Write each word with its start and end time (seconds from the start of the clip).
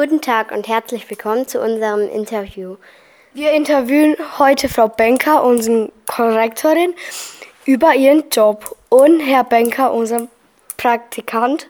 Guten 0.00 0.20
Tag 0.20 0.52
und 0.52 0.68
herzlich 0.68 1.10
willkommen 1.10 1.48
zu 1.48 1.60
unserem 1.60 2.08
Interview. 2.08 2.76
Wir 3.34 3.50
interviewen 3.50 4.14
heute 4.38 4.68
Frau 4.68 4.86
Benker, 4.86 5.42
unsere 5.42 5.90
Korrektorin, 6.06 6.94
über 7.64 7.96
ihren 7.96 8.30
Job 8.30 8.76
und 8.90 9.18
Herr 9.18 9.42
Benker, 9.42 9.92
unser 9.92 10.28
Praktikant, 10.76 11.68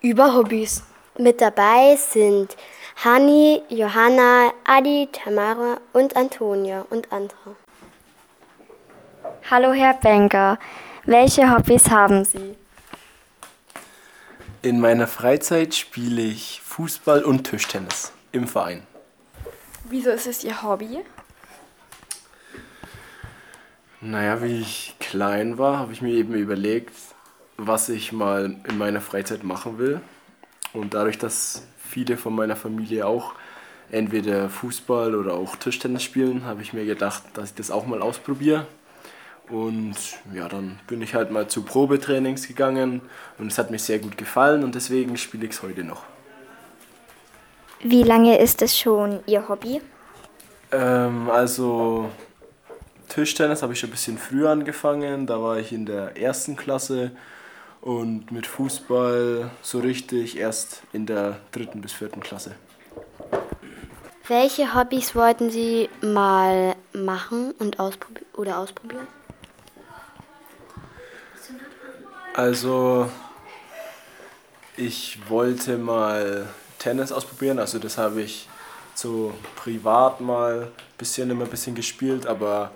über 0.00 0.34
Hobbys. 0.34 0.82
Mit 1.16 1.40
dabei 1.40 1.94
sind 1.94 2.56
Hani, 3.04 3.62
Johanna, 3.68 4.50
Adi, 4.64 5.08
Tamara 5.12 5.76
und 5.92 6.16
Antonia 6.16 6.84
und 6.90 7.12
andere. 7.12 7.54
Hallo 9.48 9.72
Herr 9.72 9.94
Benker, 9.94 10.58
welche 11.04 11.48
Hobbys 11.48 11.88
haben 11.88 12.24
Sie? 12.24 12.56
In 14.62 14.78
meiner 14.78 15.06
Freizeit 15.06 15.74
spiele 15.74 16.20
ich 16.20 16.60
Fußball 16.62 17.24
und 17.24 17.44
Tischtennis 17.44 18.12
im 18.30 18.46
Verein. 18.46 18.82
Wieso 19.88 20.10
ist 20.10 20.26
es 20.26 20.44
Ihr 20.44 20.62
Hobby? 20.62 20.98
Naja, 24.02 24.42
wie 24.42 24.60
ich 24.60 24.96
klein 25.00 25.56
war, 25.56 25.78
habe 25.78 25.94
ich 25.94 26.02
mir 26.02 26.12
eben 26.12 26.34
überlegt, 26.34 26.92
was 27.56 27.88
ich 27.88 28.12
mal 28.12 28.54
in 28.68 28.76
meiner 28.76 29.00
Freizeit 29.00 29.44
machen 29.44 29.78
will. 29.78 30.02
Und 30.74 30.92
dadurch, 30.92 31.16
dass 31.16 31.66
viele 31.78 32.18
von 32.18 32.34
meiner 32.34 32.54
Familie 32.54 33.06
auch 33.06 33.32
entweder 33.90 34.50
Fußball 34.50 35.14
oder 35.14 35.32
auch 35.32 35.56
Tischtennis 35.56 36.02
spielen, 36.02 36.44
habe 36.44 36.60
ich 36.60 36.74
mir 36.74 36.84
gedacht, 36.84 37.22
dass 37.32 37.48
ich 37.48 37.54
das 37.54 37.70
auch 37.70 37.86
mal 37.86 38.02
ausprobiere 38.02 38.66
und 39.50 39.96
ja, 40.32 40.48
dann 40.48 40.78
bin 40.86 41.02
ich 41.02 41.14
halt 41.14 41.30
mal 41.30 41.48
zu 41.48 41.62
Probetrainings 41.62 42.46
gegangen 42.46 43.00
und 43.38 43.48
es 43.50 43.58
hat 43.58 43.70
mir 43.70 43.78
sehr 43.78 43.98
gut 43.98 44.16
gefallen 44.16 44.64
und 44.64 44.74
deswegen 44.74 45.16
spiele 45.16 45.46
ich 45.46 45.52
es 45.52 45.62
heute 45.62 45.84
noch. 45.84 46.04
Wie 47.82 48.02
lange 48.02 48.38
ist 48.38 48.62
es 48.62 48.78
schon 48.78 49.20
Ihr 49.26 49.48
Hobby? 49.48 49.80
Ähm, 50.70 51.30
also 51.30 52.10
Tischtennis 53.08 53.62
habe 53.62 53.72
ich 53.72 53.80
schon 53.80 53.88
ein 53.88 53.92
bisschen 53.92 54.18
früher 54.18 54.50
angefangen. 54.50 55.26
Da 55.26 55.40
war 55.40 55.58
ich 55.58 55.72
in 55.72 55.86
der 55.86 56.16
ersten 56.16 56.56
Klasse 56.56 57.12
und 57.80 58.30
mit 58.30 58.46
Fußball 58.46 59.50
so 59.62 59.78
richtig 59.80 60.38
erst 60.38 60.82
in 60.92 61.06
der 61.06 61.38
dritten 61.52 61.80
bis 61.80 61.92
vierten 61.92 62.20
Klasse. 62.20 62.54
Welche 64.28 64.74
Hobbys 64.74 65.16
wollten 65.16 65.50
Sie 65.50 65.88
mal 66.02 66.76
machen 66.92 67.52
und 67.58 67.80
ausprobi 67.80 68.20
oder 68.36 68.58
ausprobieren? 68.58 69.08
Also, 72.40 73.06
ich 74.74 75.18
wollte 75.28 75.76
mal 75.76 76.48
Tennis 76.78 77.12
ausprobieren. 77.12 77.58
Also, 77.58 77.78
das 77.78 77.98
habe 77.98 78.22
ich 78.22 78.48
so 78.94 79.34
privat 79.56 80.22
mal 80.22 80.62
ein 80.62 80.96
bisschen 80.96 81.28
immer 81.28 81.44
ein 81.44 81.50
bisschen 81.50 81.74
gespielt, 81.74 82.26
aber 82.26 82.70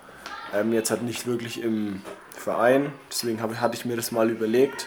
ähm, 0.53 0.75
jetzt 0.75 0.91
halt 0.91 1.01
nicht 1.01 1.27
wirklich 1.27 1.63
im 1.63 2.03
Verein. 2.37 2.93
Deswegen 3.11 3.41
hab, 3.41 3.59
hatte 3.59 3.75
ich 3.75 3.87
mir 3.87 3.97
das 3.97 4.13
mal 4.13 4.29
überlegt, 4.29 4.87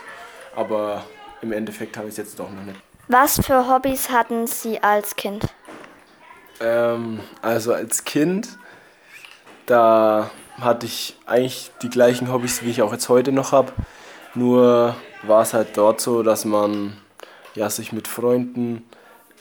aber 0.55 1.03
im 1.41 1.53
Endeffekt 1.53 1.97
habe 1.97 2.07
ich 2.07 2.11
es 2.11 2.17
jetzt 2.17 2.37
doch 2.37 2.51
noch 2.51 2.63
nicht. 2.63 2.79
Was 3.07 3.43
für 3.43 3.67
Hobbys 3.67 4.11
hatten 4.11 4.45
Sie 4.45 4.83
als 4.83 5.15
Kind? 5.15 5.47
Ähm, 6.59 7.21
also 7.41 7.73
als 7.73 8.03
Kind, 8.03 8.59
da 9.65 10.29
hatte 10.61 10.85
ich 10.85 11.17
eigentlich 11.25 11.71
die 11.81 11.89
gleichen 11.89 12.31
Hobbys, 12.31 12.61
wie 12.61 12.69
ich 12.69 12.83
auch 12.83 12.91
jetzt 12.91 13.09
heute 13.09 13.31
noch 13.31 13.51
habe. 13.51 13.73
Nur 14.37 14.95
war 15.23 15.41
es 15.41 15.53
halt 15.53 15.69
dort 15.75 15.99
so, 15.99 16.21
dass 16.21 16.45
man 16.45 16.93
ja, 17.55 17.71
sich 17.71 17.91
mit 17.91 18.07
Freunden 18.07 18.83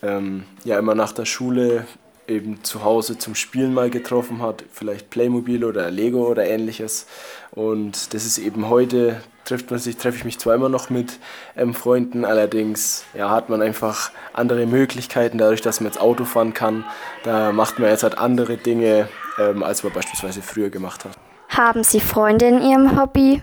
ähm, 0.03 0.45
ja 0.65 0.79
immer 0.79 0.95
nach 0.95 1.13
der 1.13 1.27
Schule 1.27 1.87
eben 2.27 2.65
zu 2.65 2.83
Hause 2.83 3.19
zum 3.19 3.35
Spielen 3.35 3.75
mal 3.75 3.91
getroffen 3.91 4.41
hat, 4.41 4.65
vielleicht 4.73 5.11
Playmobil 5.11 5.65
oder 5.65 5.91
Lego 5.91 6.27
oder 6.27 6.47
ähnliches. 6.47 7.07
Und 7.51 8.15
das 8.15 8.25
ist 8.25 8.39
eben 8.39 8.71
heute, 8.71 9.21
trifft 9.45 9.71
man 9.71 9.79
sich, 9.79 9.99
treffe 9.99 10.17
ich 10.17 10.25
mich 10.25 10.39
zwar 10.39 10.55
immer 10.55 10.71
noch 10.71 10.89
mit 10.89 11.21
ähm, 11.57 11.75
Freunden, 11.75 12.25
allerdings 12.25 13.05
ja, 13.13 13.29
hat 13.29 13.51
man 13.51 13.61
einfach 13.61 14.11
andere 14.33 14.65
Möglichkeiten, 14.65 15.37
dadurch, 15.37 15.61
dass 15.61 15.81
man 15.81 15.93
jetzt 15.93 16.01
Auto 16.01 16.25
fahren 16.25 16.55
kann. 16.55 16.87
Da 17.23 17.53
macht 17.53 17.79
man 17.79 17.91
jetzt 17.91 18.03
halt 18.03 18.17
andere 18.17 18.57
Dinge, 18.57 19.11
ähm, 19.39 19.63
als 19.63 19.85
man 19.85 19.93
beispielsweise 19.93 20.41
früher 20.41 20.71
gemacht 20.71 21.05
hat. 21.05 21.13
Haben 21.51 21.85
Sie 21.85 22.01
Freunde 22.01 22.47
in 22.47 22.63
Ihrem 22.63 22.99
Hobby? 22.99 23.43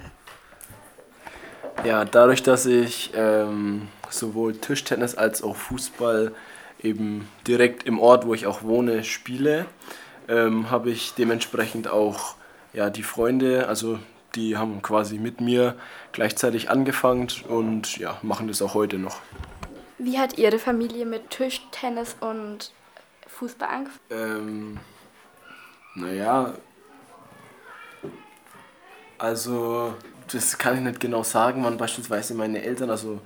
Ja, 1.83 2.05
dadurch, 2.05 2.43
dass 2.43 2.65
ich 2.65 3.11
ähm, 3.13 3.89
sowohl 4.09 4.53
Tischtennis 4.53 5.15
als 5.15 5.43
auch 5.43 5.55
Fußball 5.55 6.33
eben 6.81 7.27
direkt 7.47 7.83
im 7.83 7.99
Ort, 7.99 8.25
wo 8.25 8.33
ich 8.33 8.45
auch 8.47 8.63
wohne, 8.63 9.03
spiele, 9.03 9.65
ähm, 10.27 10.71
habe 10.71 10.91
ich 10.91 11.13
dementsprechend 11.13 11.89
auch 11.89 12.35
ja, 12.73 12.89
die 12.89 13.03
Freunde, 13.03 13.67
also 13.67 13.99
die 14.35 14.57
haben 14.57 14.81
quasi 14.81 15.17
mit 15.17 15.41
mir 15.41 15.75
gleichzeitig 16.11 16.69
angefangen 16.69 17.27
und 17.47 17.97
ja, 17.97 18.17
machen 18.21 18.47
das 18.47 18.61
auch 18.61 18.73
heute 18.73 18.97
noch. 18.97 19.19
Wie 19.97 20.17
hat 20.17 20.37
Ihre 20.37 20.59
Familie 20.59 21.05
mit 21.05 21.29
Tischtennis 21.29 22.15
und 22.19 22.71
Fußball 23.27 23.69
angefangen? 23.69 23.99
Ähm, 24.09 24.79
naja, 25.95 26.53
also 29.17 29.93
das 30.31 30.57
kann 30.57 30.75
ich 30.75 30.81
nicht 30.81 30.99
genau 30.99 31.23
sagen, 31.23 31.63
wann 31.63 31.77
beispielsweise 31.77 32.33
meine 32.33 32.61
Eltern, 32.61 32.89
also 32.89 33.19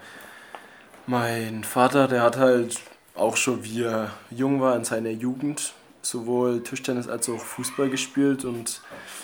mein 1.05 1.63
Vater, 1.63 2.07
der 2.07 2.21
hat 2.21 2.37
halt 2.37 2.79
auch 3.15 3.35
schon 3.35 3.63
wie 3.63 3.83
er 3.83 4.11
jung 4.29 4.61
war 4.61 4.75
in 4.75 4.83
seiner 4.83 5.09
Jugend 5.09 5.73
sowohl 6.01 6.63
Tischtennis 6.63 7.07
als 7.07 7.27
auch 7.29 7.39
Fußball 7.39 7.89
gespielt 7.89 8.45
und 8.45 8.81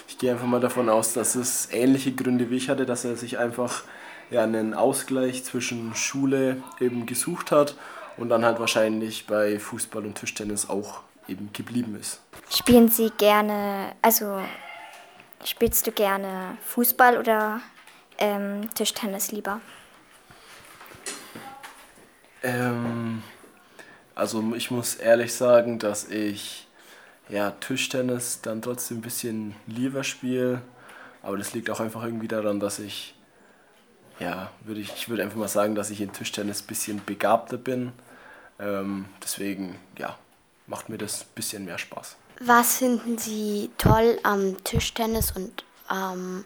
ich 0.07 0.17
gehe 0.17 0.31
einfach 0.31 0.47
mal 0.47 0.59
davon 0.59 0.89
aus, 0.89 1.13
dass 1.13 1.35
es 1.35 1.69
ähnliche 1.71 2.13
Gründe 2.13 2.49
wie 2.49 2.57
ich 2.57 2.69
hatte, 2.69 2.85
dass 2.85 3.05
er 3.05 3.15
sich 3.15 3.37
einfach 3.37 3.83
ja, 4.31 4.43
einen 4.43 4.73
Ausgleich 4.73 5.43
zwischen 5.43 5.95
Schule 5.95 6.61
eben 6.79 7.05
gesucht 7.05 7.51
hat 7.51 7.75
und 8.17 8.29
dann 8.29 8.43
halt 8.43 8.59
wahrscheinlich 8.59 9.27
bei 9.27 9.59
Fußball 9.59 10.05
und 10.05 10.15
Tischtennis 10.15 10.69
auch 10.69 11.01
eben 11.27 11.49
geblieben 11.53 11.97
ist. 11.99 12.19
Spielen 12.49 12.89
Sie 12.89 13.11
gerne, 13.17 13.93
also 14.01 14.39
spielst 15.45 15.87
du 15.87 15.91
gerne 15.91 16.57
Fußball 16.65 17.17
oder 17.17 17.61
ähm, 18.17 18.73
Tischtennis 18.73 19.31
lieber? 19.31 19.61
Ähm, 22.43 23.23
also 24.15 24.53
ich 24.55 24.71
muss 24.71 24.95
ehrlich 24.95 25.33
sagen, 25.33 25.79
dass 25.79 26.09
ich 26.09 26.67
ja, 27.29 27.51
Tischtennis 27.51 28.41
dann 28.41 28.61
trotzdem 28.61 28.97
ein 28.97 29.01
bisschen 29.01 29.55
lieber 29.67 30.03
spiele. 30.03 30.61
Aber 31.21 31.37
das 31.37 31.53
liegt 31.53 31.69
auch 31.69 31.79
einfach 31.79 32.03
irgendwie 32.03 32.27
daran, 32.27 32.59
dass 32.59 32.79
ich, 32.79 33.15
ja, 34.19 34.51
würde 34.63 34.81
ich, 34.81 34.93
ich 34.93 35.09
würde 35.09 35.23
einfach 35.23 35.37
mal 35.37 35.47
sagen, 35.47 35.73
dass 35.73 35.89
ich 35.89 36.01
in 36.01 36.11
Tischtennis 36.11 36.61
ein 36.61 36.67
bisschen 36.67 37.01
begabter 37.05 37.57
bin. 37.57 37.93
Ähm, 38.59 39.05
deswegen, 39.23 39.79
ja, 39.97 40.17
macht 40.67 40.89
mir 40.89 40.97
das 40.97 41.21
ein 41.21 41.27
bisschen 41.35 41.65
mehr 41.65 41.77
Spaß. 41.77 42.17
Was 42.39 42.77
finden 42.77 43.17
Sie 43.17 43.69
toll 43.77 44.19
am 44.23 44.61
Tischtennis 44.63 45.31
und 45.31 45.63
am 45.87 46.45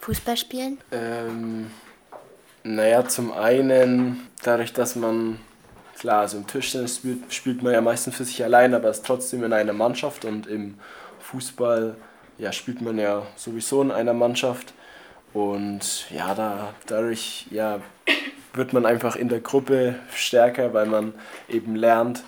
Fußballspielen? 0.00 0.78
Ähm, 0.90 1.70
naja, 2.64 3.06
zum 3.08 3.32
einen 3.32 4.28
dadurch, 4.42 4.72
dass 4.72 4.96
man, 4.96 5.38
klar, 5.98 6.20
also 6.20 6.36
im 6.36 6.46
Tischtennis 6.46 6.96
spielt, 6.96 7.32
spielt 7.32 7.62
man 7.62 7.72
ja 7.72 7.80
meistens 7.80 8.16
für 8.16 8.24
sich 8.24 8.42
allein, 8.44 8.74
aber 8.74 8.90
ist 8.90 9.04
trotzdem 9.04 9.42
in 9.44 9.52
einer 9.52 9.72
Mannschaft 9.72 10.24
und 10.24 10.46
im 10.46 10.78
Fußball 11.20 11.96
ja, 12.38 12.52
spielt 12.52 12.80
man 12.80 12.98
ja 12.98 13.22
sowieso 13.36 13.82
in 13.82 13.90
einer 13.90 14.12
Mannschaft. 14.12 14.74
Und 15.32 16.10
ja, 16.10 16.34
da, 16.34 16.74
dadurch 16.86 17.46
ja, 17.50 17.80
wird 18.54 18.72
man 18.72 18.84
einfach 18.84 19.16
in 19.16 19.28
der 19.28 19.40
Gruppe 19.40 19.94
stärker, 20.14 20.74
weil 20.74 20.86
man 20.86 21.14
eben 21.48 21.74
lernt, 21.76 22.22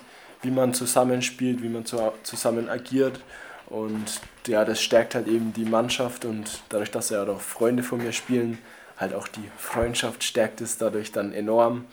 wie 0.45 0.51
man 0.51 0.73
zusammenspielt, 0.73 1.63
wie 1.63 1.69
man 1.69 1.85
zu, 1.85 2.13
zusammen 2.23 2.69
agiert. 2.69 3.19
Und 3.67 4.21
ja, 4.45 4.63
das 4.63 4.81
stärkt 4.81 5.15
halt 5.15 5.27
eben 5.27 5.51
die 5.53 5.65
Mannschaft 5.65 6.23
und 6.23 6.61
dadurch, 6.69 6.91
dass 6.91 7.09
ja 7.09 7.23
auch 7.23 7.41
Freunde 7.41 7.81
von 7.81 7.97
mir 7.97 8.11
spielen, 8.11 8.59
halt 8.97 9.13
auch 9.13 9.27
die 9.27 9.49
Freundschaft 9.57 10.23
stärkt 10.23 10.61
es 10.61 10.77
dadurch 10.77 11.11
dann 11.11 11.33
enorm. 11.33 11.85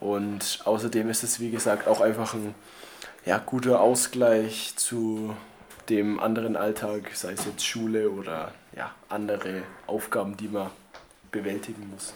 Und 0.00 0.60
außerdem 0.64 1.10
ist 1.10 1.24
es, 1.24 1.40
wie 1.40 1.50
gesagt, 1.50 1.88
auch 1.88 2.00
einfach 2.00 2.34
ein 2.34 2.54
ja, 3.24 3.38
guter 3.38 3.80
Ausgleich 3.80 4.74
zu 4.76 5.36
dem 5.88 6.20
anderen 6.20 6.56
Alltag, 6.56 7.10
sei 7.14 7.32
es 7.32 7.44
jetzt 7.44 7.64
Schule 7.64 8.10
oder 8.10 8.52
ja, 8.74 8.94
andere 9.08 9.62
Aufgaben, 9.86 10.36
die 10.36 10.48
man 10.48 10.70
bewältigen 11.30 11.90
muss. 11.90 12.14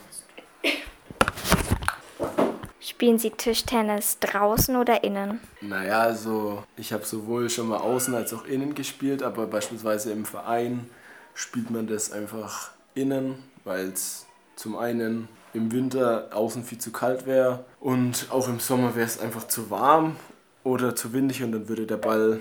Spielen 2.91 3.21
Sie 3.21 3.31
Tischtennis 3.31 4.19
draußen 4.19 4.75
oder 4.75 5.05
innen? 5.05 5.39
Naja, 5.61 6.01
also 6.01 6.65
ich 6.77 6.93
habe 6.93 7.05
sowohl 7.05 7.49
schon 7.49 7.69
mal 7.69 7.79
außen 7.79 8.13
als 8.17 8.35
auch 8.35 8.45
innen 8.47 8.75
gespielt, 8.75 9.23
aber 9.23 9.47
beispielsweise 9.47 10.11
im 10.11 10.25
Verein 10.25 10.91
spielt 11.33 11.71
man 11.71 11.87
das 11.87 12.11
einfach 12.11 12.73
innen, 12.95 13.45
weil 13.63 13.91
es 13.91 14.27
zum 14.57 14.77
einen 14.77 15.29
im 15.55 15.71
Winter 15.71 16.31
außen 16.33 16.65
viel 16.65 16.79
zu 16.79 16.91
kalt 16.91 17.27
wäre 17.27 17.65
und 17.79 18.27
auch 18.31 18.49
im 18.49 18.59
Sommer 18.59 18.97
wäre 18.97 19.07
es 19.07 19.21
einfach 19.21 19.47
zu 19.47 19.71
warm. 19.71 20.17
oder 20.65 20.97
zu 20.97 21.13
windig 21.13 21.45
und 21.45 21.53
dann 21.53 21.69
würde 21.69 21.87
der 21.87 21.97
Ball 21.97 22.41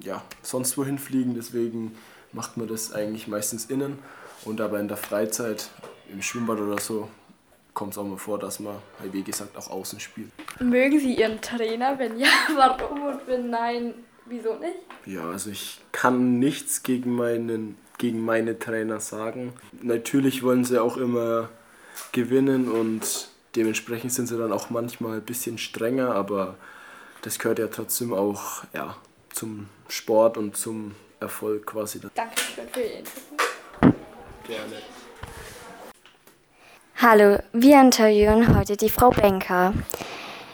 ja, 0.00 0.22
sonst 0.42 0.76
wohin 0.76 0.98
fliegen. 0.98 1.34
Deswegen 1.34 1.96
macht 2.32 2.58
man 2.58 2.68
das 2.68 2.92
eigentlich 2.92 3.28
meistens 3.28 3.64
innen. 3.64 3.98
Und 4.44 4.60
aber 4.60 4.78
in 4.78 4.88
der 4.88 4.98
Freizeit, 4.98 5.70
im 6.12 6.22
Schwimmbad 6.22 6.58
oder 6.58 6.78
so, 6.80 7.08
kommt 7.78 7.92
es 7.92 7.98
auch 7.98 8.04
mal 8.04 8.18
vor, 8.18 8.40
dass 8.40 8.58
man, 8.58 8.74
wie 9.12 9.22
gesagt, 9.22 9.56
auch 9.56 9.70
außen 9.70 10.00
spielt. 10.00 10.32
Mögen 10.58 10.98
Sie 10.98 11.14
Ihren 11.14 11.40
Trainer? 11.40 11.96
Wenn 11.96 12.18
ja, 12.18 12.26
warum? 12.56 13.04
Und 13.04 13.20
wenn 13.28 13.50
nein, 13.50 13.94
wieso 14.26 14.56
nicht? 14.56 14.74
Ja, 15.06 15.30
also 15.30 15.50
ich 15.50 15.78
kann 15.92 16.40
nichts 16.40 16.82
gegen, 16.82 17.14
meinen, 17.14 17.78
gegen 17.96 18.24
meine 18.24 18.58
Trainer 18.58 18.98
sagen. 18.98 19.52
Natürlich 19.80 20.42
wollen 20.42 20.64
sie 20.64 20.82
auch 20.82 20.96
immer 20.96 21.50
gewinnen 22.10 22.68
und 22.68 23.28
dementsprechend 23.54 24.12
sind 24.12 24.26
sie 24.26 24.36
dann 24.36 24.50
auch 24.50 24.70
manchmal 24.70 25.18
ein 25.18 25.24
bisschen 25.24 25.56
strenger, 25.56 26.16
aber 26.16 26.56
das 27.22 27.38
gehört 27.38 27.60
ja 27.60 27.68
trotzdem 27.68 28.12
auch 28.12 28.64
ja, 28.74 28.96
zum 29.30 29.68
Sport 29.88 30.36
und 30.36 30.56
zum 30.56 30.96
Erfolg 31.20 31.64
quasi. 31.66 32.00
Dankeschön 32.12 32.68
für 32.72 32.80
Ihr 32.80 32.98
Interview. 32.98 33.94
Gerne. 34.48 34.82
Hallo, 37.00 37.38
wir 37.52 37.80
interviewen 37.80 38.58
heute 38.58 38.76
die 38.76 38.88
Frau 38.88 39.10
Benker. 39.10 39.72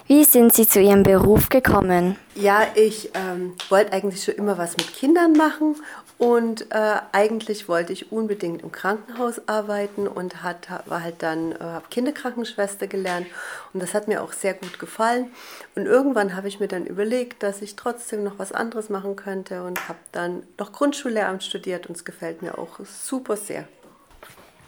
Wie 0.07 0.25
sind 0.25 0.53
Sie 0.53 0.69
zu 0.69 0.79
Ihrem 0.79 1.03
Beruf 1.03 1.49
gekommen? 1.49 2.19
Ja, 2.35 2.67
ich 2.75 3.13
ähm, 3.15 3.55
wollte 3.71 3.95
eigentlich 3.95 4.23
schon 4.23 4.35
immer 4.35 4.59
was 4.59 4.77
mit 4.77 4.93
Kindern 4.93 5.33
machen 5.33 5.77
und 6.19 6.71
äh, 6.71 6.97
eigentlich 7.13 7.67
wollte 7.67 7.95
ich 7.95 8.13
unbedingt 8.13 8.63
im 8.63 8.73
Krankenhaus 8.73 9.49
arbeiten 9.49 10.07
und 10.07 10.43
hat, 10.43 10.69
war 10.85 11.03
halt 11.03 11.23
dann 11.23 11.53
äh, 11.53 11.81
Kinderkrankenschwester 11.89 12.89
gelernt 12.89 13.27
und 13.73 13.83
das 13.83 13.95
hat 13.95 14.07
mir 14.07 14.23
auch 14.23 14.35
sehr 14.35 14.53
gut 14.53 14.79
gefallen. 14.79 15.31
Und 15.77 15.87
irgendwann 15.87 16.37
habe 16.37 16.49
ich 16.49 16.61
mir 16.61 16.69
dann 16.69 16.85
überlegt, 16.85 17.43
dass 17.43 17.63
ich 17.63 17.75
trotzdem 17.75 18.23
noch 18.23 18.39
was 18.39 18.53
anderes 18.53 18.91
machen 18.91 19.17
könnte 19.17 19.63
und 19.63 19.89
habe 19.89 19.99
dann 20.13 20.43
noch 20.59 20.73
Grundschullehramt 20.73 21.43
studiert 21.43 21.87
und 21.87 21.97
es 21.97 22.05
gefällt 22.05 22.43
mir 22.43 22.59
auch 22.59 22.81
super 22.85 23.39
sehr. 23.39 23.67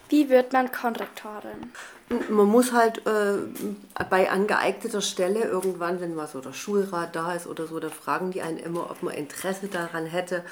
Wie 0.09 0.29
wird 0.29 0.53
man 0.53 0.71
Konrektorin? 0.71 1.71
Man 2.29 2.47
muss 2.47 2.71
halt 2.71 3.05
äh, 3.05 3.39
bei 4.09 4.31
angeeigneter 4.31 5.01
Stelle 5.01 5.41
irgendwann, 5.41 5.99
wenn 5.99 6.15
mal 6.15 6.27
so 6.27 6.39
der 6.39 6.53
Schulrat 6.53 7.15
da 7.15 7.33
ist 7.33 7.47
oder 7.47 7.67
so, 7.67 7.79
da 7.81 7.89
fragen 7.89 8.31
die 8.31 8.41
einen 8.41 8.57
immer, 8.57 8.89
ob 8.89 9.03
man 9.03 9.13
Interesse 9.13 9.67
daran 9.67 10.05
hätte. 10.05 10.43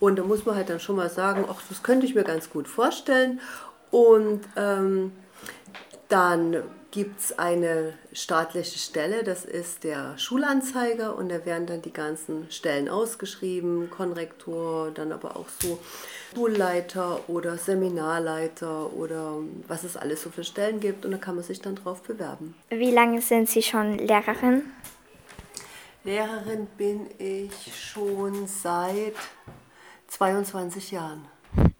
Und 0.00 0.18
da 0.18 0.24
muss 0.24 0.44
man 0.44 0.56
halt 0.56 0.70
dann 0.70 0.80
schon 0.80 0.96
mal 0.96 1.10
sagen, 1.10 1.44
ach, 1.48 1.62
das 1.68 1.84
könnte 1.84 2.06
ich 2.06 2.16
mir 2.16 2.24
ganz 2.24 2.50
gut 2.50 2.66
vorstellen. 2.66 3.40
Und 3.92 4.40
ähm, 4.56 5.12
dann 6.14 6.62
gibt 6.92 7.18
es 7.18 7.38
eine 7.40 7.94
staatliche 8.12 8.78
Stelle, 8.78 9.24
das 9.24 9.44
ist 9.44 9.82
der 9.82 10.16
Schulanzeiger 10.16 11.16
und 11.16 11.28
da 11.28 11.44
werden 11.44 11.66
dann 11.66 11.82
die 11.82 11.92
ganzen 11.92 12.48
Stellen 12.52 12.88
ausgeschrieben, 12.88 13.90
Konrektor, 13.90 14.92
dann 14.92 15.10
aber 15.10 15.36
auch 15.36 15.48
so 15.60 15.80
Schulleiter 16.32 17.28
oder 17.28 17.58
Seminarleiter 17.58 18.92
oder 18.92 19.38
was 19.66 19.82
es 19.82 19.96
alles 19.96 20.22
so 20.22 20.30
für 20.30 20.44
Stellen 20.44 20.78
gibt 20.78 21.04
und 21.04 21.10
da 21.10 21.18
kann 21.18 21.34
man 21.34 21.42
sich 21.42 21.60
dann 21.60 21.74
drauf 21.74 22.00
bewerben. 22.04 22.54
Wie 22.70 22.92
lange 22.92 23.20
sind 23.20 23.48
Sie 23.48 23.62
schon 23.62 23.98
Lehrerin? 23.98 24.62
Lehrerin 26.04 26.68
bin 26.78 27.08
ich 27.18 27.50
schon 27.76 28.46
seit 28.46 29.16
22 30.06 30.92
Jahren. 30.92 31.24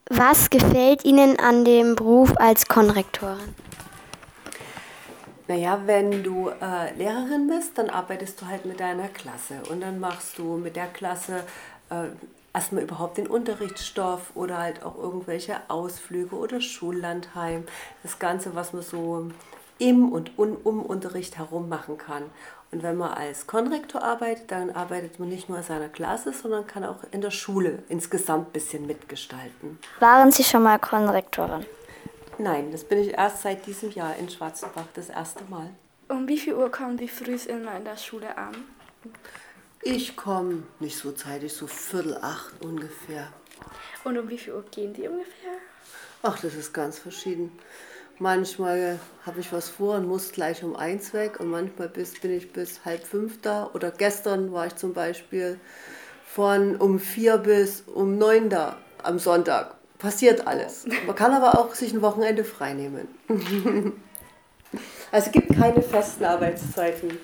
Was 0.09 0.49
gefällt 0.49 1.05
Ihnen 1.05 1.39
an 1.39 1.63
dem 1.63 1.95
Beruf 1.95 2.33
als 2.35 2.67
Konrektorin? 2.67 3.55
Naja, 5.47 5.81
wenn 5.85 6.23
du 6.23 6.49
äh, 6.49 6.93
Lehrerin 6.95 7.47
bist, 7.47 7.77
dann 7.77 7.89
arbeitest 7.89 8.41
du 8.41 8.47
halt 8.47 8.65
mit 8.65 8.79
deiner 8.79 9.07
Klasse 9.09 9.61
und 9.69 9.81
dann 9.81 9.99
machst 9.99 10.39
du 10.39 10.57
mit 10.57 10.75
der 10.75 10.87
Klasse 10.87 11.43
äh, 11.89 12.07
erstmal 12.53 12.83
überhaupt 12.83 13.17
den 13.17 13.27
Unterrichtsstoff 13.27 14.31
oder 14.33 14.57
halt 14.57 14.83
auch 14.83 14.97
irgendwelche 14.97 15.57
Ausflüge 15.67 16.35
oder 16.35 16.61
Schullandheim. 16.61 17.65
Das 18.01 18.17
Ganze, 18.17 18.55
was 18.55 18.73
man 18.73 18.81
so 18.81 19.29
im 19.77 20.11
und 20.11 20.31
um, 20.37 20.81
Unterricht 20.81 21.37
herum 21.37 21.69
machen 21.69 21.97
kann. 21.97 22.23
Und 22.71 22.81
wenn 22.81 22.97
man 22.97 23.13
als 23.13 23.45
Konrektor 23.45 24.01
arbeitet, 24.03 24.51
dann 24.51 24.71
arbeitet 24.71 25.19
man 25.19 25.29
nicht 25.29 25.47
nur 25.49 25.59
in 25.59 25.63
seiner 25.63 25.89
Klasse, 25.89 26.33
sondern 26.33 26.65
kann 26.65 26.83
auch 26.83 26.97
in 27.11 27.21
der 27.21 27.31
Schule 27.31 27.83
insgesamt 27.89 28.49
ein 28.49 28.51
bisschen 28.51 28.87
mitgestalten. 28.87 29.77
Waren 29.99 30.31
Sie 30.31 30.43
schon 30.43 30.63
mal 30.63 30.79
Konrektorin? 30.79 31.65
Nein, 32.37 32.71
das 32.71 32.83
bin 32.83 32.99
ich 32.99 33.13
erst 33.13 33.43
seit 33.43 33.65
diesem 33.65 33.91
Jahr 33.91 34.15
in 34.17 34.29
Schwarzenbach 34.29 34.87
das 34.93 35.09
erste 35.09 35.43
Mal. 35.45 35.69
Um 36.09 36.27
wie 36.27 36.37
viel 36.37 36.53
Uhr 36.53 36.69
kommen 36.69 36.97
Sie 36.97 37.07
früh 37.07 37.35
immer 37.47 37.77
in 37.77 37.85
der 37.85 37.97
Schule 37.97 38.37
an? 38.37 38.55
Ich 39.81 40.15
komme 40.15 40.63
nicht 40.79 40.97
so 40.97 41.11
zeitig, 41.11 41.53
so 41.53 41.67
Viertel 41.67 42.17
acht 42.21 42.53
ungefähr. 42.63 43.31
Und 44.03 44.17
um 44.17 44.29
wie 44.29 44.37
viel 44.37 44.53
Uhr 44.53 44.65
gehen 44.69 44.93
die 44.93 45.07
ungefähr? 45.07 45.53
Ach, 46.23 46.39
das 46.39 46.55
ist 46.55 46.73
ganz 46.73 46.99
verschieden. 46.99 47.51
Manchmal 48.19 48.99
habe 49.25 49.39
ich 49.39 49.51
was 49.51 49.69
vor 49.69 49.95
und 49.95 50.07
muss 50.07 50.31
gleich 50.31 50.63
um 50.63 50.75
eins 50.75 51.13
weg 51.13 51.39
und 51.39 51.49
manchmal 51.49 51.89
bis, 51.89 52.19
bin 52.19 52.31
ich 52.31 52.51
bis 52.51 52.83
halb 52.85 53.05
fünf 53.05 53.41
da. 53.41 53.69
Oder 53.73 53.91
gestern 53.91 54.51
war 54.51 54.67
ich 54.67 54.75
zum 54.75 54.93
Beispiel 54.93 55.59
von 56.25 56.75
um 56.77 56.99
vier 56.99 57.37
bis 57.37 57.81
um 57.81 58.17
neun 58.17 58.49
da 58.49 58.77
am 59.03 59.19
Sonntag. 59.19 59.75
Passiert 60.05 60.45
alles. 60.45 60.85
Man 61.07 61.15
kann 61.15 61.33
aber 61.33 61.57
auch 61.57 61.73
sich 61.73 61.91
ein 61.91 62.03
Wochenende 62.03 62.43
freinehmen. 62.43 63.07
also 65.11 65.25
es 65.25 65.31
gibt 65.31 65.57
keine 65.57 65.81
festen 65.81 66.25
Arbeitszeiten. 66.25 67.17